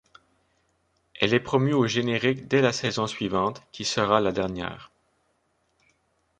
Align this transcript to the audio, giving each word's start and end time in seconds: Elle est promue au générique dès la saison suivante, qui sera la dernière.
Elle 1.19 1.35
est 1.35 1.39
promue 1.39 1.73
au 1.75 1.85
générique 1.85 2.47
dès 2.47 2.63
la 2.63 2.73
saison 2.73 3.05
suivante, 3.05 3.61
qui 3.71 3.85
sera 3.85 4.19
la 4.19 4.31
dernière. 4.31 4.89